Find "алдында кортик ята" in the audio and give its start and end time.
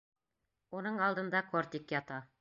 1.09-2.23